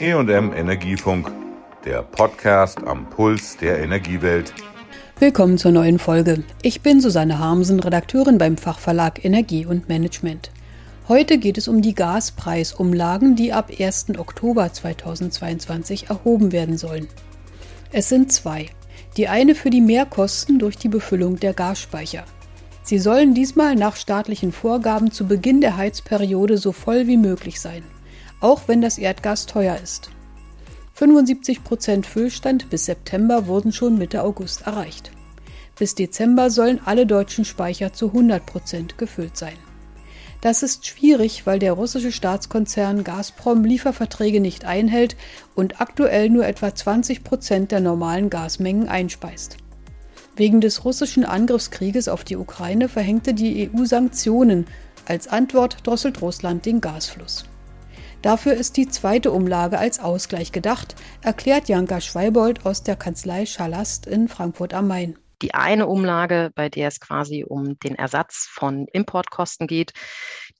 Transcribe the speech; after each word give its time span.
EM 0.00 0.52
Energiefunk, 0.52 1.32
der 1.84 2.02
Podcast 2.02 2.78
am 2.86 3.10
Puls 3.10 3.56
der 3.56 3.80
Energiewelt. 3.80 4.54
Willkommen 5.18 5.58
zur 5.58 5.72
neuen 5.72 5.98
Folge. 5.98 6.44
Ich 6.62 6.82
bin 6.82 7.00
Susanne 7.00 7.40
Harmsen, 7.40 7.80
Redakteurin 7.80 8.38
beim 8.38 8.56
Fachverlag 8.56 9.24
Energie 9.24 9.66
und 9.66 9.88
Management. 9.88 10.52
Heute 11.08 11.38
geht 11.38 11.58
es 11.58 11.66
um 11.66 11.82
die 11.82 11.96
Gaspreisumlagen, 11.96 13.34
die 13.34 13.52
ab 13.52 13.72
1. 13.76 14.18
Oktober 14.18 14.72
2022 14.72 16.10
erhoben 16.10 16.52
werden 16.52 16.78
sollen. 16.78 17.08
Es 17.90 18.08
sind 18.08 18.30
zwei. 18.30 18.66
Die 19.16 19.26
eine 19.26 19.56
für 19.56 19.70
die 19.70 19.80
Mehrkosten 19.80 20.60
durch 20.60 20.78
die 20.78 20.88
Befüllung 20.88 21.40
der 21.40 21.54
Gasspeicher. 21.54 22.24
Sie 22.84 23.00
sollen 23.00 23.34
diesmal 23.34 23.74
nach 23.74 23.96
staatlichen 23.96 24.52
Vorgaben 24.52 25.10
zu 25.10 25.26
Beginn 25.26 25.60
der 25.60 25.76
Heizperiode 25.76 26.56
so 26.56 26.70
voll 26.70 27.08
wie 27.08 27.16
möglich 27.16 27.60
sein 27.60 27.82
auch 28.40 28.62
wenn 28.66 28.80
das 28.80 28.98
Erdgas 28.98 29.46
teuer 29.46 29.76
ist. 29.82 30.10
75 30.94 31.62
Prozent 31.62 32.06
Füllstand 32.06 32.70
bis 32.70 32.86
September 32.86 33.46
wurden 33.46 33.72
schon 33.72 33.98
Mitte 33.98 34.22
August 34.22 34.66
erreicht. 34.66 35.12
Bis 35.78 35.94
Dezember 35.94 36.50
sollen 36.50 36.80
alle 36.84 37.06
deutschen 37.06 37.44
Speicher 37.44 37.92
zu 37.92 38.08
100 38.08 38.44
Prozent 38.44 38.98
gefüllt 38.98 39.36
sein. 39.36 39.56
Das 40.40 40.62
ist 40.62 40.86
schwierig, 40.86 41.46
weil 41.46 41.58
der 41.58 41.72
russische 41.72 42.12
Staatskonzern 42.12 43.02
Gazprom 43.02 43.64
Lieferverträge 43.64 44.40
nicht 44.40 44.64
einhält 44.64 45.16
und 45.54 45.80
aktuell 45.80 46.30
nur 46.30 46.46
etwa 46.46 46.74
20 46.74 47.24
Prozent 47.24 47.72
der 47.72 47.80
normalen 47.80 48.30
Gasmengen 48.30 48.88
einspeist. 48.88 49.56
Wegen 50.36 50.60
des 50.60 50.84
russischen 50.84 51.24
Angriffskrieges 51.24 52.08
auf 52.08 52.22
die 52.22 52.36
Ukraine 52.36 52.88
verhängte 52.88 53.34
die 53.34 53.68
EU 53.68 53.84
Sanktionen. 53.84 54.66
Als 55.06 55.26
Antwort 55.26 55.78
drosselt 55.84 56.22
Russland 56.22 56.66
den 56.66 56.80
Gasfluss. 56.80 57.44
Dafür 58.22 58.54
ist 58.54 58.76
die 58.76 58.88
zweite 58.88 59.30
Umlage 59.30 59.78
als 59.78 60.00
Ausgleich 60.00 60.50
gedacht, 60.50 60.96
erklärt 61.22 61.68
Janka 61.68 62.00
Schweibold 62.00 62.66
aus 62.66 62.82
der 62.82 62.96
Kanzlei 62.96 63.46
Schalast 63.46 64.06
in 64.06 64.26
Frankfurt 64.26 64.74
am 64.74 64.88
Main. 64.88 65.16
Die 65.40 65.54
eine 65.54 65.86
Umlage, 65.86 66.50
bei 66.56 66.68
der 66.68 66.88
es 66.88 66.98
quasi 66.98 67.44
um 67.44 67.78
den 67.78 67.94
Ersatz 67.94 68.48
von 68.50 68.88
Importkosten 68.92 69.68
geht, 69.68 69.92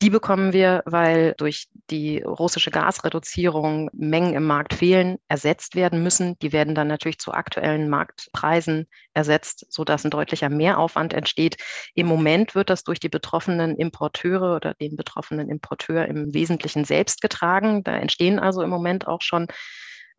die 0.00 0.10
bekommen 0.10 0.52
wir, 0.52 0.82
weil 0.86 1.34
durch 1.38 1.68
die 1.90 2.20
russische 2.22 2.70
Gasreduzierung 2.70 3.90
Mengen 3.92 4.34
im 4.34 4.44
Markt 4.44 4.74
fehlen, 4.74 5.18
ersetzt 5.26 5.74
werden 5.74 6.04
müssen. 6.04 6.38
Die 6.38 6.52
werden 6.52 6.76
dann 6.76 6.86
natürlich 6.86 7.18
zu 7.18 7.32
aktuellen 7.32 7.88
Marktpreisen 7.88 8.86
ersetzt, 9.14 9.66
sodass 9.70 10.04
ein 10.04 10.10
deutlicher 10.10 10.50
Mehraufwand 10.50 11.14
entsteht. 11.14 11.56
Im 11.94 12.06
Moment 12.06 12.54
wird 12.54 12.70
das 12.70 12.84
durch 12.84 13.00
die 13.00 13.08
betroffenen 13.08 13.76
Importeure 13.76 14.54
oder 14.54 14.74
den 14.74 14.94
betroffenen 14.96 15.50
Importeur 15.50 16.06
im 16.06 16.32
Wesentlichen 16.32 16.84
selbst 16.84 17.20
getragen. 17.20 17.82
Da 17.82 17.96
entstehen 17.96 18.38
also 18.38 18.62
im 18.62 18.70
Moment 18.70 19.08
auch 19.08 19.22
schon 19.22 19.48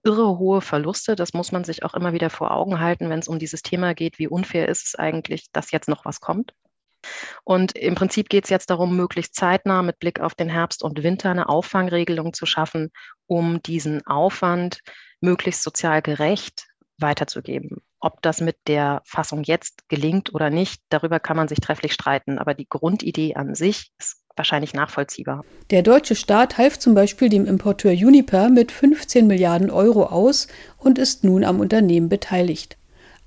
irre 0.03 0.38
hohe 0.38 0.59
Verluste. 0.61 1.16
Das 1.16 1.33
muss 1.33 1.53
man 1.53 1.64
sich 1.64 1.83
auch 1.83 1.93
immer 1.93 2.11
wieder 2.11 2.30
vor 2.30 2.52
Augen 2.52 2.81
halten, 2.81 3.09
wenn 3.09 3.19
es 3.19 3.30
um 3.30 3.39
dieses 3.39 3.61
Thema 3.61 3.93
geht. 3.93 4.19
Wie 4.19 4.27
unfair 4.27 4.67
ist 4.67 4.88
es 4.88 4.95
eigentlich, 4.95 5.52
dass 5.53 5.71
jetzt 5.71 5.88
noch 5.88 6.03
was 6.03 6.19
kommt? 6.19 6.53
Und 7.44 7.78
im 7.78 7.95
Prinzip 7.95 8.30
geht 8.30 8.45
es 8.45 8.50
jetzt 8.50 8.70
darum, 8.70 8.95
möglichst 8.95 9.36
zeitnah 9.36 9.81
mit 9.81 10.00
Blick 10.00 10.20
auf 10.20 10.36
den 10.36 10.50
Herbst 10.50 10.84
und 10.84 11.03
Winter 11.03 11.31
eine 11.31 11.50
Auffangregelung 11.50 12.34
zu 12.34 12.45
schaffen, 12.45 12.92
um 13.28 13.61
diesen 13.61 14.06
Aufwand 14.06 14.80
möglichst 15.22 15.64
sozial 15.64 16.02
gerecht 16.02 16.67
weiterzugeben. 16.98 17.81
Ob 18.02 18.22
das 18.22 18.39
mit 18.39 18.56
der 18.67 19.02
Fassung 19.06 19.44
jetzt 19.44 19.89
gelingt 19.89 20.34
oder 20.34 20.50
nicht, 20.50 20.81
darüber 20.89 21.20
kann 21.20 21.36
man 21.36 21.50
sich 21.50 21.59
trefflich 21.59 21.94
streiten. 21.94 22.39
Aber 22.39 22.53
die 22.53 22.67
Grundidee 22.67 23.36
an 23.36 23.56
sich 23.56 23.92
ist 24.00 24.23
wahrscheinlich 24.38 24.73
nachvollziehbar. 24.73 25.44
Der 25.70 25.83
deutsche 25.83 26.16
Staat 26.16 26.58
half 26.58 26.80
zum 26.80 26.95
Beispiel 26.95 27.28
dem 27.30 27.45
Importeur 27.45 27.92
Uniper 27.92 28.50
mit 28.50 28.72
15 28.72 29.28
Milliarden 29.28 29.70
Euro 29.70 30.06
aus 30.06 30.48
und 30.78 30.98
ist 30.98 31.26
nun 31.26 31.44
am 31.44 31.59
Unternehmen 31.59 32.08
beteiligt. 32.08 32.79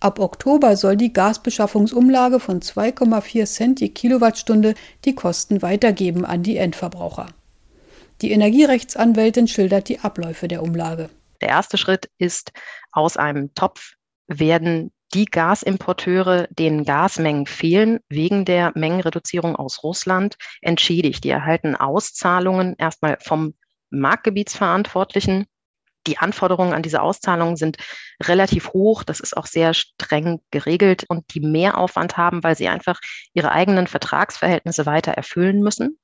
Ab 0.02 0.18
Oktober 0.18 0.76
soll 0.76 0.96
die 0.96 1.12
Gasbeschaffungsumlage 1.12 2.40
von 2.40 2.60
2,4 2.60 3.46
Cent 3.46 3.80
je 3.80 3.90
Kilowattstunde 3.90 4.74
die 5.04 5.14
Kosten 5.14 5.62
weitergeben 5.62 6.24
an 6.24 6.42
die 6.42 6.56
Endverbraucher. 6.56 7.28
Die 8.20 8.32
Energierechtsanwältin 8.32 9.46
schildert 9.46 9.88
die 9.88 10.00
Abläufe 10.00 10.48
der 10.48 10.64
Umlage. 10.64 11.08
Der 11.40 11.50
erste 11.50 11.78
Schritt 11.78 12.10
ist, 12.18 12.52
aus 12.90 13.16
einem 13.16 13.54
Topf 13.54 13.92
werden 14.26 14.90
die 15.14 15.26
Gasimporteure, 15.26 16.48
denen 16.50 16.84
Gasmengen 16.84 17.46
fehlen, 17.46 18.00
wegen 18.08 18.44
der 18.44 18.72
Mengenreduzierung 18.74 19.54
aus 19.54 19.84
Russland 19.84 20.34
entschädigt. 20.62 21.22
Die 21.22 21.30
erhalten 21.30 21.76
Auszahlungen 21.76 22.74
erstmal 22.76 23.18
vom 23.20 23.54
Marktgebietsverantwortlichen. 23.90 25.46
Die 26.06 26.18
Anforderungen 26.18 26.72
an 26.72 26.82
diese 26.82 27.02
Auszahlungen 27.02 27.56
sind 27.56 27.76
relativ 28.22 28.72
hoch. 28.72 29.04
Das 29.04 29.20
ist 29.20 29.36
auch 29.36 29.46
sehr 29.46 29.74
streng 29.74 30.40
geregelt 30.50 31.04
und 31.08 31.34
die 31.34 31.40
Mehraufwand 31.40 32.16
haben, 32.16 32.42
weil 32.42 32.56
sie 32.56 32.68
einfach 32.68 33.00
ihre 33.34 33.52
eigenen 33.52 33.86
Vertragsverhältnisse 33.86 34.86
weiter 34.86 35.12
erfüllen 35.12 35.60
müssen. 35.60 35.98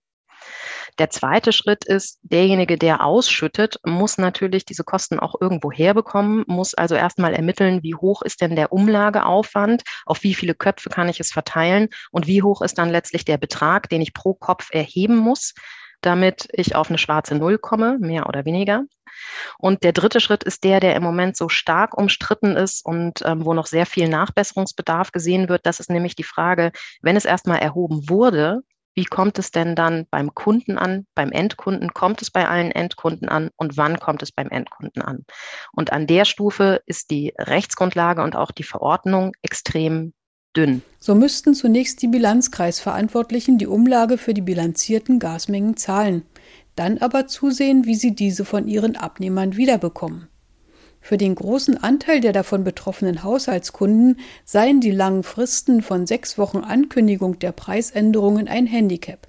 Der 0.99 1.11
zweite 1.11 1.53
Schritt 1.53 1.85
ist, 1.85 2.19
derjenige, 2.23 2.77
der 2.77 3.05
ausschüttet, 3.05 3.79
muss 3.85 4.19
natürlich 4.19 4.65
diese 4.65 4.83
Kosten 4.83 5.21
auch 5.21 5.35
irgendwo 5.41 5.71
herbekommen, 5.71 6.45
muss 6.49 6.75
also 6.75 6.97
erstmal 6.97 7.35
ermitteln, 7.35 7.83
wie 7.83 7.95
hoch 7.95 8.23
ist 8.23 8.41
denn 8.41 8.57
der 8.57 8.73
Umlageaufwand, 8.73 9.83
auf 10.07 10.23
wie 10.25 10.35
viele 10.35 10.55
Köpfe 10.55 10.91
kann 10.91 11.09
ich 11.09 11.21
es 11.21 11.31
verteilen 11.31 11.89
und 12.11 12.27
wie 12.27 12.43
hoch 12.43 12.63
ist 12.63 12.79
dann 12.79 12.91
letztlich 12.91 13.25
der 13.25 13.39
Betrag, 13.39 13.89
den 13.89 14.03
ich 14.03 14.13
pro 14.13 14.35
Kopf 14.35 14.71
erheben 14.73 15.17
muss, 15.17 15.55
damit 16.01 16.49
ich 16.53 16.75
auf 16.75 16.89
eine 16.89 16.99
schwarze 16.99 17.35
Null 17.35 17.59
komme, 17.59 17.99
mehr 17.99 18.29
oder 18.29 18.45
weniger. 18.45 18.85
Und 19.59 19.83
der 19.83 19.93
dritte 19.93 20.21
Schritt 20.21 20.45
ist 20.45 20.65
der, 20.65 20.81
der 20.81 20.95
im 20.95 21.03
Moment 21.03 21.37
so 21.37 21.49
stark 21.49 21.97
umstritten 21.97 22.57
ist 22.57 22.85
und 22.85 23.23
ähm, 23.25 23.45
wo 23.45 23.55
noch 23.55 23.67
sehr 23.67 23.87
viel 23.87 24.09
Nachbesserungsbedarf 24.09 25.13
gesehen 25.13 25.49
wird. 25.49 25.67
Das 25.67 25.81
ist 25.81 25.91
nämlich 25.91 26.15
die 26.15 26.25
Frage, 26.25 26.73
wenn 27.03 27.17
es 27.17 27.25
erstmal 27.25 27.59
erhoben 27.59 28.09
wurde, 28.09 28.63
wie 28.99 29.05
kommt 29.05 29.39
es 29.39 29.53
denn 29.53 29.77
dann 29.77 30.09
beim 30.11 30.35
Kunden 30.35 30.77
an, 30.77 31.07
beim 31.15 31.31
Endkunden? 31.31 31.95
Kommt 31.95 32.21
es 32.21 32.33
bei 32.33 32.49
allen 32.49 32.73
Endkunden 32.73 33.29
an 33.29 33.51
und 33.55 33.77
wann 33.77 34.01
kommt 34.01 34.25
es 34.25 34.33
beim 34.33 34.49
Endkunden 34.49 35.03
an? 35.03 35.25
Und 35.73 35.93
an 35.93 36.09
der 36.09 36.25
Stufe 36.25 36.83
ist 36.85 37.13
die 37.13 37.33
Rechtsgrundlage 37.39 38.23
und 38.23 38.35
auch 38.35 38.51
die 38.51 38.65
Verordnung 38.65 39.35
extrem 39.41 40.15
dünn. 40.59 40.83
So 40.99 41.15
müssten 41.15 41.55
zunächst 41.55 42.03
die 42.03 42.09
Bilanzkreisverantwortlichen 42.09 43.59
die 43.59 43.67
Umlage 43.67 44.19
für 44.19 44.35
die 44.35 44.43
bilanzierten 44.43 45.19
Gasmengen 45.19 45.77
zahlen, 45.77 46.23
dann 46.75 46.99
aber 46.99 47.27
zusehen, 47.27 47.87
wie 47.87 47.95
sie 47.95 48.15
diese 48.15 48.45
von 48.45 48.69
ihren 48.69 48.97
Abnehmern 48.97 49.57
wiederbekommen. 49.57 50.29
Für 51.01 51.17
den 51.17 51.37
großen 51.37 51.83
Anteil 51.83 52.21
der 52.21 52.33
davon 52.33 52.65
betroffenen 52.65 53.23
Haushaltskunden 53.23 54.19
seien 54.45 54.81
die 54.81 54.91
langen 54.91 55.23
Fristen 55.23 55.81
von 55.81 56.07
sechs 56.07 56.37
Wochen 56.39 56.59
Ankündigung 56.59 57.39
der 57.39 57.53
Preisänderungen 57.53 58.49
ein 58.49 58.67
Handicap. 58.67 59.29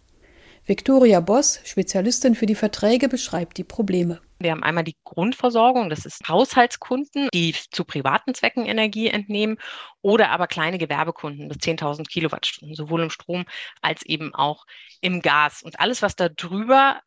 Viktoria 0.70 1.20
Boss, 1.20 1.60
Spezialistin 1.66 2.36
für 2.36 2.46
die 2.46 2.54
Verträge, 2.54 3.10
beschreibt 3.10 3.58
die 3.58 3.64
Probleme. 3.64 4.22
Wir 4.38 4.52
haben 4.52 4.62
einmal 4.62 4.84
die 4.84 4.96
Grundversorgung, 5.04 5.90
das 5.90 6.06
ist 6.06 6.28
Haushaltskunden, 6.28 7.28
die 7.34 7.56
zu 7.72 7.84
privaten 7.86 8.36
Zwecken 8.36 8.68
Energie 8.68 9.08
entnehmen 9.08 9.58
oder 10.04 10.30
aber 10.30 10.46
kleine 10.46 10.78
Gewerbekunden 10.78 11.48
bis 11.48 11.58
10.000 11.58 12.08
Kilowattstunden, 12.08 12.76
sowohl 12.76 13.02
im 13.02 13.10
Strom 13.10 13.46
als 13.82 14.04
eben 14.04 14.36
auch 14.36 14.66
im 15.02 15.24
Gas. 15.24 15.64
Und 15.64 15.80
alles, 15.80 16.04
was 16.04 16.16
da 16.16 16.30
drüber 16.30 17.02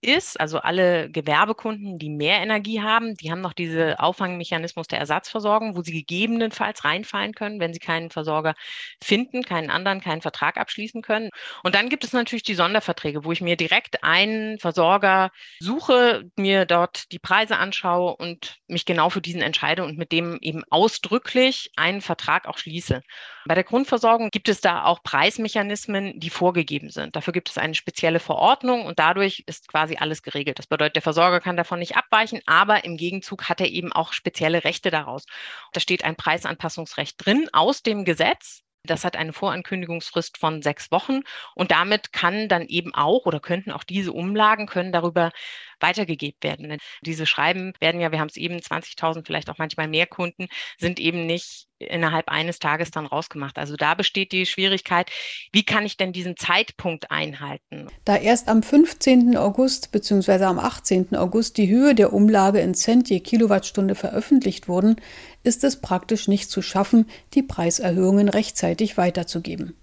ist, 0.00 0.38
also 0.40 0.58
alle 0.58 1.10
Gewerbekunden, 1.10 1.98
die 1.98 2.10
mehr 2.10 2.38
Energie 2.40 2.80
haben, 2.80 3.14
die 3.16 3.30
haben 3.30 3.40
noch 3.40 3.52
diese 3.52 3.98
Auffangmechanismus 3.98 4.86
der 4.86 5.00
Ersatzversorgung, 5.00 5.76
wo 5.76 5.82
sie 5.82 5.92
gegebenenfalls 5.92 6.84
reinfallen 6.84 7.34
können, 7.34 7.58
wenn 7.58 7.72
sie 7.74 7.80
keinen 7.80 8.10
Versorger 8.10 8.54
finden, 9.02 9.42
keinen 9.42 9.70
anderen, 9.70 10.00
keinen 10.00 10.22
Vertrag 10.22 10.56
abschließen 10.56 11.02
können. 11.02 11.30
Und 11.64 11.74
dann 11.74 11.88
gibt 11.88 12.04
es 12.04 12.12
natürlich 12.12 12.44
die 12.44 12.54
Sonderverträge, 12.54 13.24
wo 13.24 13.32
ich 13.32 13.40
mir 13.40 13.56
direkt 13.56 14.04
einen 14.04 14.58
Versorger 14.58 15.30
suche, 15.60 16.24
mir 16.36 16.64
dort 16.64 17.10
die 17.12 17.18
Preise 17.18 17.56
anschaue 17.56 18.16
und 18.16 18.58
mich 18.68 18.84
genau 18.84 19.10
für 19.10 19.20
diesen 19.20 19.42
entscheide 19.42 19.84
und 19.84 19.98
mit 19.98 20.12
dem 20.12 20.38
eben 20.40 20.62
ausdrücklich 20.70 21.70
einen 21.76 22.00
Vertrag 22.00 22.46
auch 22.46 22.58
schließe. 22.58 23.02
Bei 23.48 23.54
der 23.54 23.64
Grundversorgung 23.64 24.30
gibt 24.30 24.48
es 24.48 24.60
da 24.60 24.84
auch 24.84 25.02
Preismechanismen, 25.02 26.20
die 26.20 26.30
vorgegeben 26.30 26.90
sind. 26.90 27.16
Dafür 27.16 27.32
gibt 27.32 27.48
es 27.48 27.58
eine 27.58 27.74
spezielle 27.74 28.20
Verordnung 28.20 28.84
und 28.84 28.98
dadurch 28.98 29.42
ist 29.46 29.68
quasi 29.68 29.87
alles 29.96 30.22
geregelt. 30.22 30.58
Das 30.58 30.66
bedeutet, 30.66 30.96
der 30.96 31.02
Versorger 31.02 31.40
kann 31.40 31.56
davon 31.56 31.78
nicht 31.78 31.96
abweichen, 31.96 32.40
aber 32.46 32.84
im 32.84 32.96
Gegenzug 32.96 33.48
hat 33.48 33.60
er 33.60 33.68
eben 33.68 33.92
auch 33.92 34.12
spezielle 34.12 34.64
Rechte 34.64 34.90
daraus. 34.90 35.24
Da 35.72 35.80
steht 35.80 36.04
ein 36.04 36.16
Preisanpassungsrecht 36.16 37.24
drin 37.24 37.48
aus 37.52 37.82
dem 37.82 38.04
Gesetz. 38.04 38.62
Das 38.84 39.04
hat 39.04 39.16
eine 39.16 39.32
Vorankündigungsfrist 39.32 40.38
von 40.38 40.62
sechs 40.62 40.90
Wochen 40.90 41.20
und 41.54 41.70
damit 41.72 42.12
kann 42.12 42.48
dann 42.48 42.66
eben 42.66 42.94
auch 42.94 43.26
oder 43.26 43.40
könnten 43.40 43.72
auch 43.72 43.84
diese 43.84 44.12
Umlagen 44.12 44.66
können 44.66 44.92
darüber 44.92 45.30
weitergegeben 45.80 46.38
werden. 46.42 46.78
Diese 47.02 47.26
Schreiben 47.26 47.72
werden 47.80 48.00
ja, 48.00 48.12
wir 48.12 48.20
haben 48.20 48.28
es 48.28 48.36
eben 48.36 48.56
20.000, 48.56 49.24
vielleicht 49.26 49.50
auch 49.50 49.58
manchmal 49.58 49.88
mehr 49.88 50.06
Kunden, 50.06 50.48
sind 50.78 51.00
eben 51.00 51.26
nicht 51.26 51.68
innerhalb 51.78 52.28
eines 52.28 52.58
Tages 52.58 52.90
dann 52.90 53.06
rausgemacht. 53.06 53.58
Also 53.58 53.76
da 53.76 53.94
besteht 53.94 54.32
die 54.32 54.46
Schwierigkeit, 54.46 55.10
wie 55.52 55.62
kann 55.62 55.86
ich 55.86 55.96
denn 55.96 56.12
diesen 56.12 56.36
Zeitpunkt 56.36 57.10
einhalten? 57.10 57.88
Da 58.04 58.16
erst 58.16 58.48
am 58.48 58.62
15. 58.62 59.36
August 59.36 59.92
bzw. 59.92 60.44
am 60.44 60.58
18. 60.58 61.14
August 61.16 61.56
die 61.56 61.68
Höhe 61.68 61.94
der 61.94 62.12
Umlage 62.12 62.60
in 62.60 62.74
Cent 62.74 63.08
je 63.10 63.20
Kilowattstunde 63.20 63.94
veröffentlicht 63.94 64.68
wurden, 64.68 64.96
ist 65.44 65.64
es 65.64 65.80
praktisch 65.80 66.28
nicht 66.28 66.50
zu 66.50 66.62
schaffen, 66.62 67.08
die 67.34 67.42
Preiserhöhungen 67.42 68.28
rechtzeitig 68.28 68.96
weiterzugeben. 68.96 69.74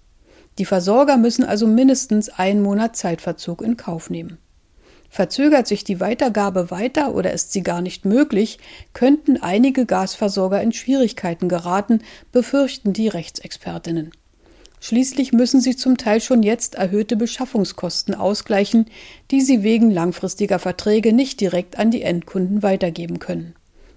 Die 0.58 0.64
Versorger 0.64 1.16
müssen 1.16 1.44
also 1.44 1.66
mindestens 1.66 2.28
einen 2.28 2.62
Monat 2.62 2.96
Zeitverzug 2.96 3.60
in 3.60 3.76
Kauf 3.76 4.08
nehmen. 4.08 4.38
Verzögert 5.10 5.66
sich 5.66 5.84
die 5.84 6.00
Weitergabe 6.00 6.70
weiter 6.70 7.14
oder 7.14 7.32
ist 7.32 7.52
sie 7.52 7.62
gar 7.62 7.80
nicht 7.80 8.04
möglich, 8.04 8.58
könnten 8.92 9.36
einige 9.36 9.86
Gasversorger 9.86 10.60
in 10.60 10.72
Schwierigkeiten 10.72 11.48
geraten, 11.48 12.02
befürchten 12.32 12.92
die 12.92 13.08
Rechtsexpertinnen. 13.08 14.12
Schließlich 14.80 15.32
müssen 15.32 15.60
sie 15.60 15.74
zum 15.74 15.96
Teil 15.96 16.20
schon 16.20 16.42
jetzt 16.42 16.74
erhöhte 16.74 17.16
Beschaffungskosten 17.16 18.14
ausgleichen, 18.14 18.86
die 19.30 19.40
sie 19.40 19.62
wegen 19.62 19.90
langfristiger 19.90 20.58
Verträge 20.58 21.12
nicht 21.12 21.40
direkt 21.40 21.78
an 21.78 21.90
die 21.90 22.02
Endkunden 22.02 22.62
weitergeben 22.62 23.18
können. 23.18 23.54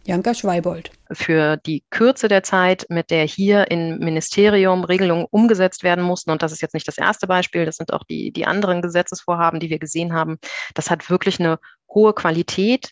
Janka 0.10 0.34
Schweibold. 0.34 0.90
Für 1.12 1.58
die 1.58 1.84
Kürze 1.92 2.28
der 2.28 2.42
Zeit, 2.42 2.88
mit 2.90 3.12
der 3.12 3.26
hier 3.28 3.70
im 3.70 4.00
Ministerium 4.00 4.84
Regelungen 4.84 5.28
umgesetzt 5.30 5.84
werden 5.84 6.04
mussten, 6.04 6.32
und 6.32 6.42
das 6.42 6.52
ist 6.52 6.64
jetzt 6.64 6.74
nicht 6.74 6.88
das 6.88 6.98
erste 6.98 7.28
Beispiel, 7.28 7.64
das 7.64 7.76
sind 7.76 7.94
auch 7.94 8.04
die, 8.10 8.32
die 8.32 8.48
anderen 8.48 8.82
Gesetzesvorhaben, 8.82 9.60
die 9.60 9.70
wir 9.70 9.78
gesehen 9.78 10.14
haben, 10.14 10.40
das 10.74 10.90
hat 10.90 11.12
wirklich 11.12 11.40
eine 11.40 11.60
hohe 11.94 12.14
Qualität. 12.14 12.90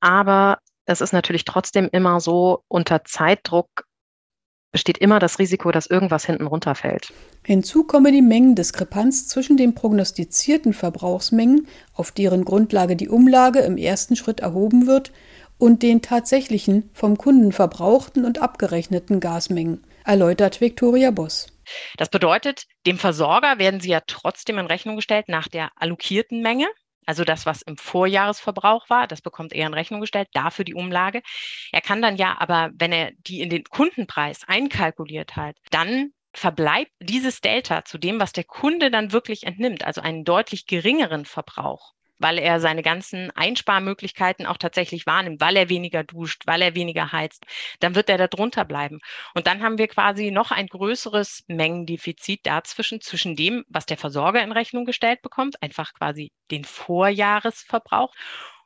Aber 0.00 0.58
es 0.84 1.00
ist 1.00 1.12
natürlich 1.12 1.44
trotzdem 1.44 1.88
immer 1.92 2.18
so, 2.18 2.64
unter 2.66 3.04
Zeitdruck 3.04 3.86
besteht 4.72 4.98
immer 4.98 5.20
das 5.20 5.38
Risiko, 5.38 5.70
dass 5.70 5.86
irgendwas 5.86 6.26
hinten 6.26 6.48
runterfällt. 6.48 7.12
Hinzu 7.44 7.84
komme 7.84 8.10
die 8.10 8.20
Mengendiskrepanz 8.20 9.28
zwischen 9.28 9.56
den 9.56 9.76
prognostizierten 9.76 10.72
Verbrauchsmengen, 10.72 11.68
auf 11.94 12.10
deren 12.10 12.44
Grundlage 12.44 12.96
die 12.96 13.08
Umlage 13.08 13.60
im 13.60 13.76
ersten 13.76 14.16
Schritt 14.16 14.40
erhoben 14.40 14.88
wird, 14.88 15.12
und 15.58 15.82
den 15.82 16.02
tatsächlichen 16.02 16.90
vom 16.92 17.16
Kunden 17.16 17.52
verbrauchten 17.52 18.24
und 18.24 18.40
abgerechneten 18.40 19.20
Gasmengen, 19.20 19.86
erläutert 20.04 20.60
Viktoria 20.60 21.10
Boss. 21.10 21.48
Das 21.96 22.08
bedeutet, 22.08 22.64
dem 22.86 22.98
Versorger 22.98 23.58
werden 23.58 23.80
sie 23.80 23.90
ja 23.90 24.00
trotzdem 24.06 24.58
in 24.58 24.66
Rechnung 24.66 24.96
gestellt 24.96 25.28
nach 25.28 25.48
der 25.48 25.70
allokierten 25.76 26.40
Menge. 26.40 26.66
Also 27.06 27.24
das, 27.24 27.46
was 27.46 27.62
im 27.62 27.76
Vorjahresverbrauch 27.76 28.90
war, 28.90 29.06
das 29.06 29.20
bekommt 29.20 29.52
er 29.52 29.66
in 29.66 29.74
Rechnung 29.74 30.00
gestellt, 30.00 30.28
dafür 30.32 30.64
die 30.64 30.74
Umlage. 30.74 31.22
Er 31.72 31.80
kann 31.80 32.02
dann 32.02 32.16
ja 32.16 32.36
aber, 32.38 32.70
wenn 32.74 32.92
er 32.92 33.12
die 33.18 33.40
in 33.40 33.50
den 33.50 33.64
Kundenpreis 33.64 34.42
einkalkuliert 34.46 35.36
hat, 35.36 35.56
dann 35.70 36.10
verbleibt 36.32 36.90
dieses 37.00 37.40
Delta 37.40 37.84
zu 37.84 37.96
dem, 37.96 38.20
was 38.20 38.32
der 38.32 38.44
Kunde 38.44 38.90
dann 38.90 39.12
wirklich 39.12 39.44
entnimmt, 39.44 39.84
also 39.84 40.00
einen 40.00 40.24
deutlich 40.24 40.66
geringeren 40.66 41.24
Verbrauch 41.24 41.94
weil 42.18 42.38
er 42.38 42.60
seine 42.60 42.82
ganzen 42.82 43.30
Einsparmöglichkeiten 43.32 44.46
auch 44.46 44.56
tatsächlich 44.56 45.06
wahrnimmt, 45.06 45.40
weil 45.40 45.56
er 45.56 45.68
weniger 45.68 46.04
duscht, 46.04 46.42
weil 46.46 46.62
er 46.62 46.74
weniger 46.74 47.12
heizt, 47.12 47.44
dann 47.80 47.94
wird 47.94 48.08
er 48.08 48.18
da 48.18 48.26
drunter 48.28 48.64
bleiben. 48.64 49.00
Und 49.34 49.46
dann 49.46 49.62
haben 49.62 49.78
wir 49.78 49.88
quasi 49.88 50.30
noch 50.30 50.50
ein 50.50 50.66
größeres 50.66 51.44
Mengendefizit 51.48 52.46
dazwischen, 52.46 53.00
zwischen 53.00 53.36
dem, 53.36 53.64
was 53.68 53.86
der 53.86 53.98
Versorger 53.98 54.42
in 54.42 54.52
Rechnung 54.52 54.84
gestellt 54.84 55.22
bekommt, 55.22 55.62
einfach 55.62 55.92
quasi 55.94 56.32
den 56.50 56.64
Vorjahresverbrauch. 56.64 58.14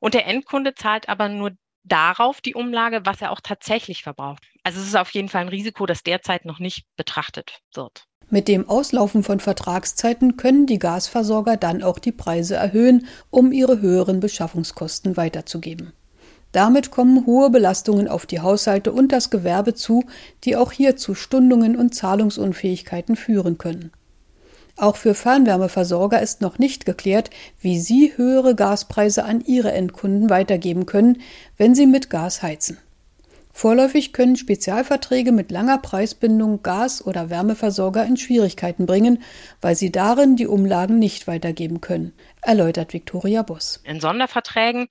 Und 0.00 0.14
der 0.14 0.26
Endkunde 0.26 0.74
zahlt 0.74 1.08
aber 1.08 1.28
nur 1.28 1.52
darauf 1.82 2.40
die 2.40 2.54
Umlage, 2.54 3.06
was 3.06 3.22
er 3.22 3.32
auch 3.32 3.40
tatsächlich 3.40 4.02
verbraucht. 4.02 4.44
Also 4.62 4.80
es 4.80 4.86
ist 4.88 4.96
auf 4.96 5.10
jeden 5.12 5.28
Fall 5.28 5.42
ein 5.42 5.48
Risiko, 5.48 5.86
das 5.86 6.02
derzeit 6.02 6.44
noch 6.44 6.58
nicht 6.58 6.84
betrachtet 6.96 7.60
wird. 7.74 8.06
Mit 8.32 8.46
dem 8.46 8.68
Auslaufen 8.68 9.24
von 9.24 9.40
Vertragszeiten 9.40 10.36
können 10.36 10.66
die 10.66 10.78
Gasversorger 10.78 11.56
dann 11.56 11.82
auch 11.82 11.98
die 11.98 12.12
Preise 12.12 12.54
erhöhen, 12.54 13.06
um 13.30 13.50
ihre 13.50 13.80
höheren 13.80 14.20
Beschaffungskosten 14.20 15.16
weiterzugeben. 15.16 15.92
Damit 16.52 16.92
kommen 16.92 17.26
hohe 17.26 17.50
Belastungen 17.50 18.06
auf 18.06 18.26
die 18.26 18.40
Haushalte 18.40 18.92
und 18.92 19.10
das 19.10 19.30
Gewerbe 19.30 19.74
zu, 19.74 20.04
die 20.44 20.56
auch 20.56 20.70
hier 20.70 20.96
zu 20.96 21.14
Stundungen 21.14 21.76
und 21.76 21.94
Zahlungsunfähigkeiten 21.94 23.16
führen 23.16 23.58
können. 23.58 23.90
Auch 24.76 24.96
für 24.96 25.14
Fernwärmeversorger 25.14 26.22
ist 26.22 26.40
noch 26.40 26.58
nicht 26.58 26.86
geklärt, 26.86 27.30
wie 27.60 27.80
sie 27.80 28.12
höhere 28.16 28.54
Gaspreise 28.54 29.24
an 29.24 29.40
ihre 29.40 29.72
Endkunden 29.72 30.30
weitergeben 30.30 30.86
können, 30.86 31.18
wenn 31.56 31.74
sie 31.74 31.86
mit 31.86 32.10
Gas 32.10 32.42
heizen. 32.42 32.78
Vorläufig 33.52 34.12
können 34.12 34.36
Spezialverträge 34.36 35.32
mit 35.32 35.50
langer 35.50 35.78
Preisbindung 35.78 36.62
Gas- 36.62 37.04
oder 37.04 37.30
Wärmeversorger 37.30 38.04
in 38.04 38.16
Schwierigkeiten 38.16 38.86
bringen, 38.86 39.22
weil 39.60 39.74
sie 39.74 39.92
darin 39.92 40.36
die 40.36 40.46
Umlagen 40.46 40.98
nicht 40.98 41.26
weitergeben 41.26 41.80
können, 41.80 42.12
erläutert 42.42 42.92
Viktoria 42.92 43.42
Boss. 43.42 43.80
In 43.84 44.00
Sonderverträgen 44.00 44.88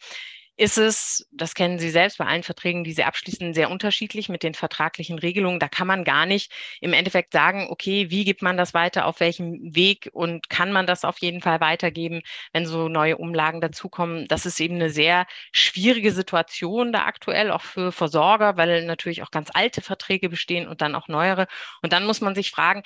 ist 0.59 0.77
es, 0.77 1.25
das 1.31 1.53
kennen 1.53 1.79
Sie 1.79 1.89
selbst 1.89 2.17
bei 2.17 2.25
allen 2.25 2.43
Verträgen, 2.43 2.83
die 2.83 2.91
Sie 2.91 3.05
abschließen, 3.05 3.53
sehr 3.53 3.71
unterschiedlich 3.71 4.27
mit 4.27 4.43
den 4.43 4.53
vertraglichen 4.53 5.17
Regelungen. 5.17 5.57
Da 5.57 5.69
kann 5.69 5.87
man 5.87 6.03
gar 6.03 6.25
nicht 6.25 6.51
im 6.81 6.91
Endeffekt 6.91 7.31
sagen, 7.31 7.67
okay, 7.69 8.09
wie 8.11 8.25
gibt 8.25 8.41
man 8.41 8.57
das 8.57 8.73
weiter, 8.73 9.05
auf 9.05 9.21
welchem 9.21 9.73
Weg 9.73 10.09
und 10.11 10.49
kann 10.49 10.73
man 10.73 10.85
das 10.85 11.05
auf 11.05 11.19
jeden 11.19 11.41
Fall 11.41 11.61
weitergeben, 11.61 12.21
wenn 12.51 12.65
so 12.65 12.89
neue 12.89 13.17
Umlagen 13.17 13.61
dazukommen. 13.61 14.27
Das 14.27 14.45
ist 14.45 14.59
eben 14.59 14.75
eine 14.75 14.89
sehr 14.89 15.27
schwierige 15.53 16.11
Situation 16.11 16.91
da 16.91 17.05
aktuell, 17.05 17.51
auch 17.51 17.61
für 17.61 17.93
Versorger, 17.93 18.57
weil 18.57 18.85
natürlich 18.85 19.23
auch 19.23 19.31
ganz 19.31 19.49
alte 19.53 19.81
Verträge 19.81 20.27
bestehen 20.27 20.67
und 20.67 20.81
dann 20.81 20.93
auch 20.93 21.07
neuere. 21.07 21.47
Und 21.81 21.93
dann 21.93 22.05
muss 22.05 22.19
man 22.19 22.35
sich 22.35 22.51
fragen, 22.51 22.83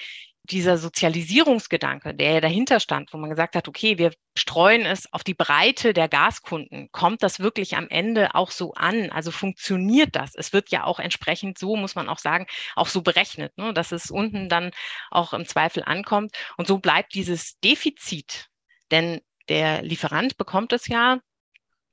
dieser 0.50 0.78
Sozialisierungsgedanke, 0.78 2.14
der 2.14 2.34
ja 2.34 2.42
dahinter 2.42 2.80
stand, 2.82 3.14
wo 3.14 3.18
man 3.18 3.30
gesagt 3.30 3.56
hat, 3.56 3.68
okay, 3.68 3.98
wir 3.98 4.12
streuen 4.38 4.86
es 4.86 5.12
auf 5.14 5.24
die 5.24 5.34
Breite 5.34 5.94
der 5.94 6.10
Gaskunden, 6.10 6.90
kommt 6.92 7.24
das 7.24 7.40
wirklich 7.40 7.78
am 7.78 7.88
Ende 7.90 8.36
auch 8.36 8.52
so 8.52 8.74
an? 8.74 9.10
Also 9.12 9.32
funktioniert 9.32 10.16
das? 10.16 10.36
Es 10.36 10.52
wird 10.52 10.70
ja 10.70 10.84
auch 10.84 11.00
entsprechend 11.00 11.58
so, 11.58 11.78
muss 11.78 11.96
man 11.96 12.10
auch 12.10 12.20
sagen, 12.20 12.46
auch 12.76 12.88
so 12.88 13.02
berechnet, 13.02 13.58
ne, 13.58 13.74
dass 13.74 13.94
es 13.94 14.12
unten 14.12 14.50
dann 14.50 14.72
auch 15.12 15.34
im 15.34 15.46
Zweifel 15.46 15.84
ankommt. 15.84 16.36
Und 16.58 16.68
so 16.68 16.78
bleibt 16.78 17.14
dieses 17.14 17.58
Defizit, 17.62 18.48
denn 18.92 19.22
der 19.50 19.82
Lieferant 19.82 20.38
bekommt 20.38 20.74
es 20.74 20.88
ja 20.88 21.20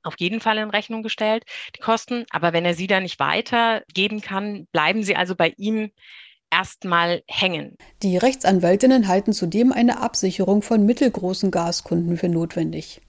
auf 0.03 0.15
jeden 0.17 0.41
Fall 0.41 0.57
in 0.57 0.69
Rechnung 0.69 1.03
gestellt, 1.03 1.45
die 1.75 1.79
Kosten. 1.79 2.25
Aber 2.31 2.53
wenn 2.53 2.65
er 2.65 2.73
sie 2.73 2.87
dann 2.87 3.03
nicht 3.03 3.19
weitergeben 3.19 4.21
kann, 4.21 4.67
bleiben 4.71 5.03
sie 5.03 5.15
also 5.15 5.35
bei 5.35 5.53
ihm 5.57 5.91
erstmal 6.51 7.23
hängen. 7.27 7.77
Die 8.03 8.17
Rechtsanwältinnen 8.17 9.07
halten 9.07 9.33
zudem 9.33 9.71
eine 9.71 9.99
Absicherung 10.01 10.61
von 10.61 10.85
mittelgroßen 10.85 11.49
Gaskunden 11.49 12.17
für 12.17 12.29
notwendig. 12.29 13.01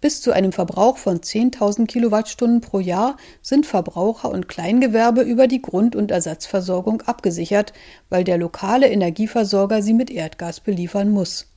Bis 0.00 0.20
zu 0.20 0.32
einem 0.32 0.52
Verbrauch 0.52 0.96
von 0.96 1.18
10.000 1.18 1.86
Kilowattstunden 1.86 2.60
pro 2.60 2.78
Jahr 2.78 3.16
sind 3.42 3.66
Verbraucher 3.66 4.30
und 4.30 4.48
Kleingewerbe 4.48 5.22
über 5.22 5.48
die 5.48 5.60
Grund- 5.60 5.96
und 5.96 6.10
Ersatzversorgung 6.10 7.02
abgesichert, 7.02 7.72
weil 8.08 8.22
der 8.22 8.38
lokale 8.38 8.88
Energieversorger 8.88 9.82
sie 9.82 9.94
mit 9.94 10.10
Erdgas 10.10 10.60
beliefern 10.60 11.10
muss. 11.10 11.52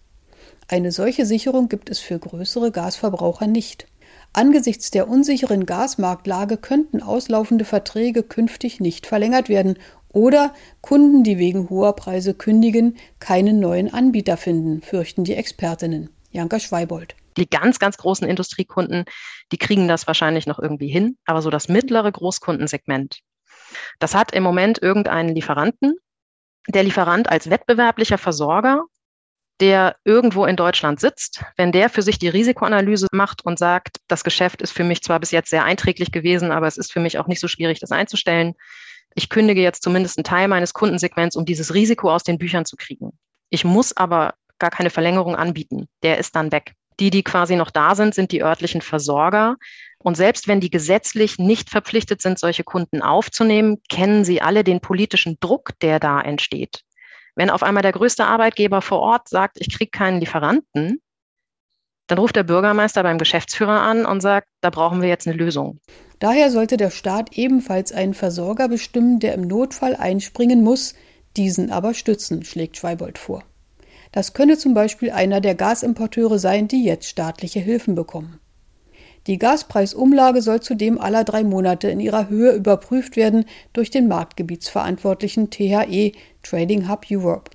Eine 0.67 0.91
solche 0.91 1.25
Sicherung 1.25 1.69
gibt 1.69 1.89
es 1.89 1.99
für 1.99 2.17
größere 2.17 2.71
Gasverbraucher 2.71 3.45
nicht. 3.45 3.87
Angesichts 4.33 4.91
der 4.91 5.09
unsicheren 5.09 5.65
Gasmarktlage 5.65 6.57
könnten 6.57 7.03
auslaufende 7.03 7.65
Verträge 7.65 8.23
künftig 8.23 8.79
nicht 8.79 9.05
verlängert 9.05 9.49
werden 9.49 9.77
oder 10.13 10.53
Kunden, 10.79 11.23
die 11.23 11.37
wegen 11.37 11.69
hoher 11.69 11.95
Preise 11.95 12.33
kündigen, 12.33 12.97
keinen 13.19 13.59
neuen 13.59 13.93
Anbieter 13.93 14.37
finden, 14.37 14.81
fürchten 14.81 15.25
die 15.25 15.35
Expertinnen. 15.35 16.09
Janka 16.31 16.59
Schweibold. 16.59 17.15
Die 17.37 17.49
ganz, 17.49 17.79
ganz 17.79 17.97
großen 17.97 18.27
Industriekunden, 18.27 19.03
die 19.51 19.57
kriegen 19.57 19.87
das 19.89 20.07
wahrscheinlich 20.07 20.47
noch 20.47 20.59
irgendwie 20.59 20.89
hin, 20.89 21.17
aber 21.25 21.41
so 21.41 21.49
das 21.49 21.67
mittlere 21.67 22.11
Großkundensegment, 22.11 23.19
das 23.99 24.15
hat 24.15 24.33
im 24.33 24.43
Moment 24.43 24.81
irgendeinen 24.81 25.35
Lieferanten. 25.35 25.95
Der 26.67 26.83
Lieferant 26.83 27.29
als 27.29 27.49
wettbewerblicher 27.49 28.17
Versorger, 28.17 28.83
der 29.61 29.95
irgendwo 30.03 30.45
in 30.45 30.55
Deutschland 30.55 30.99
sitzt, 30.99 31.43
wenn 31.55 31.71
der 31.71 31.89
für 31.89 32.01
sich 32.01 32.17
die 32.17 32.27
Risikoanalyse 32.27 33.07
macht 33.11 33.45
und 33.45 33.59
sagt, 33.59 33.97
das 34.07 34.23
Geschäft 34.23 34.61
ist 34.61 34.71
für 34.71 34.83
mich 34.83 35.03
zwar 35.03 35.19
bis 35.19 35.31
jetzt 35.31 35.51
sehr 35.51 35.63
einträglich 35.63 36.11
gewesen, 36.11 36.51
aber 36.51 36.67
es 36.67 36.77
ist 36.77 36.91
für 36.91 36.99
mich 36.99 37.19
auch 37.19 37.27
nicht 37.27 37.39
so 37.39 37.47
schwierig, 37.47 37.79
das 37.79 37.91
einzustellen, 37.91 38.55
ich 39.13 39.29
kündige 39.29 39.61
jetzt 39.61 39.83
zumindest 39.83 40.17
einen 40.17 40.23
Teil 40.23 40.47
meines 40.47 40.73
Kundensegments, 40.73 41.35
um 41.35 41.45
dieses 41.45 41.73
Risiko 41.73 42.11
aus 42.11 42.23
den 42.23 42.37
Büchern 42.37 42.65
zu 42.65 42.75
kriegen. 42.75 43.11
Ich 43.49 43.63
muss 43.63 43.95
aber 43.95 44.33
gar 44.57 44.71
keine 44.71 44.89
Verlängerung 44.89 45.35
anbieten. 45.35 45.87
Der 46.03 46.17
ist 46.17 46.35
dann 46.35 46.51
weg. 46.51 46.73
Die, 46.99 47.09
die 47.09 47.23
quasi 47.23 47.55
noch 47.55 47.71
da 47.71 47.95
sind, 47.95 48.15
sind 48.15 48.31
die 48.31 48.43
örtlichen 48.43 48.81
Versorger. 48.81 49.57
Und 49.97 50.15
selbst 50.15 50.47
wenn 50.47 50.61
die 50.61 50.69
gesetzlich 50.69 51.39
nicht 51.39 51.69
verpflichtet 51.69 52.21
sind, 52.21 52.39
solche 52.39 52.63
Kunden 52.63 53.01
aufzunehmen, 53.01 53.81
kennen 53.89 54.23
sie 54.23 54.41
alle 54.41 54.63
den 54.63 54.79
politischen 54.79 55.37
Druck, 55.39 55.71
der 55.81 55.99
da 55.99 56.21
entsteht. 56.21 56.81
Wenn 57.35 57.49
auf 57.49 57.63
einmal 57.63 57.83
der 57.83 57.93
größte 57.93 58.25
Arbeitgeber 58.25 58.81
vor 58.81 58.99
Ort 58.99 59.29
sagt, 59.29 59.57
ich 59.59 59.71
kriege 59.73 59.91
keinen 59.91 60.19
Lieferanten, 60.19 61.01
Dann 62.07 62.17
ruft 62.17 62.35
der 62.35 62.43
Bürgermeister 62.43 63.03
beim 63.03 63.17
Geschäftsführer 63.17 63.79
an 63.79 64.05
und 64.05 64.19
sagt, 64.19 64.49
da 64.59 64.69
brauchen 64.69 65.01
wir 65.01 65.07
jetzt 65.07 65.27
eine 65.27 65.37
Lösung. 65.37 65.79
Daher 66.19 66.51
sollte 66.51 66.75
der 66.75 66.89
Staat 66.89 67.37
ebenfalls 67.37 67.93
einen 67.93 68.13
Versorger 68.13 68.67
bestimmen, 68.67 69.21
der 69.21 69.33
im 69.33 69.47
Notfall 69.47 69.95
einspringen 69.95 70.61
muss, 70.61 70.93
diesen 71.37 71.71
aber 71.71 71.93
stützen, 71.93 72.43
schlägt 72.43 72.75
Schweibold 72.75 73.17
vor. 73.17 73.45
Das 74.11 74.33
könne 74.33 74.57
zum 74.57 74.73
Beispiel 74.73 75.11
einer 75.11 75.39
der 75.39 75.55
Gasimporteure 75.55 76.37
sein, 76.37 76.67
die 76.67 76.83
jetzt 76.83 77.07
staatliche 77.07 77.61
Hilfen 77.61 77.95
bekommen. 77.95 78.40
Die 79.27 79.37
Gaspreisumlage 79.37 80.41
soll 80.41 80.61
zudem 80.61 80.99
aller 80.99 81.23
drei 81.23 81.43
Monate 81.43 81.89
in 81.89 81.99
ihrer 81.99 82.29
Höhe 82.29 82.53
überprüft 82.53 83.15
werden 83.15 83.45
durch 83.71 83.91
den 83.91 84.07
Marktgebietsverantwortlichen 84.07 85.51
THE 85.51 86.13
Trading 86.41 86.89
Hub 86.89 87.05
Europe. 87.11 87.51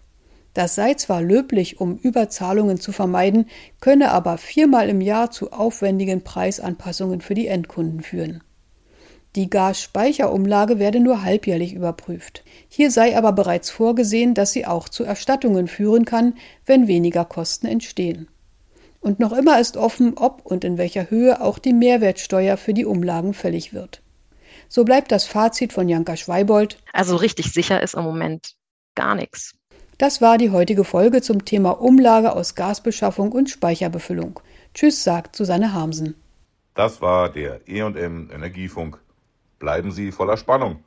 Das 0.54 0.75
sei 0.75 0.94
zwar 0.94 1.20
löblich, 1.20 1.80
um 1.80 1.99
Überzahlungen 1.99 2.80
zu 2.80 2.92
vermeiden, 2.92 3.46
könne 3.80 4.11
aber 4.12 4.38
viermal 4.38 4.88
im 4.88 5.00
Jahr 5.00 5.30
zu 5.30 5.52
aufwendigen 5.52 6.23
Preisanpassungen 6.23 7.20
für 7.20 7.35
die 7.35 7.49
Endkunden 7.49 8.00
führen. 8.00 8.42
Die 9.35 9.50
Gasspeicherumlage 9.50 10.78
werde 10.78 11.00
nur 11.00 11.23
halbjährlich 11.23 11.75
überprüft. 11.75 12.42
Hier 12.68 12.90
sei 12.90 13.18
aber 13.18 13.32
bereits 13.32 13.68
vorgesehen, 13.68 14.32
dass 14.32 14.52
sie 14.52 14.64
auch 14.64 14.88
zu 14.88 15.04
Erstattungen 15.04 15.68
führen 15.68 16.06
kann, 16.06 16.35
wenn 16.64 16.88
weniger 16.88 17.26
Kosten 17.26 17.66
entstehen. 17.66 18.28
Und 19.06 19.20
noch 19.20 19.32
immer 19.32 19.60
ist 19.60 19.76
offen, 19.76 20.14
ob 20.16 20.44
und 20.44 20.64
in 20.64 20.78
welcher 20.78 21.10
Höhe 21.10 21.40
auch 21.40 21.60
die 21.60 21.72
Mehrwertsteuer 21.72 22.56
für 22.56 22.75
die 22.75 22.84
Umlagen 22.84 23.34
fällig 23.34 23.72
wird. 23.72 24.02
So 24.68 24.84
bleibt 24.84 25.12
das 25.12 25.26
Fazit 25.26 25.72
von 25.72 25.88
Janka 25.88 26.16
Schweibold. 26.16 26.78
Also 26.92 27.14
richtig 27.14 27.52
sicher 27.52 27.80
ist 27.80 27.94
im 27.94 28.02
Moment 28.02 28.56
gar 28.96 29.14
nichts. 29.14 29.54
Das 29.96 30.20
war 30.20 30.38
die 30.38 30.50
heutige 30.50 30.82
Folge 30.82 31.22
zum 31.22 31.44
Thema 31.44 31.80
Umlage 31.80 32.32
aus 32.32 32.56
Gasbeschaffung 32.56 33.30
und 33.30 33.48
Speicherbefüllung. 33.48 34.40
Tschüss, 34.75 35.04
sagt 35.04 35.36
Susanne 35.36 35.72
Harmsen. 35.72 36.16
Das 36.75 37.00
war 37.00 37.28
der 37.28 37.60
E&M 37.68 38.28
Energiefunk. 38.34 38.98
Bleiben 39.60 39.92
Sie 39.92 40.10
voller 40.10 40.36
Spannung. 40.36 40.80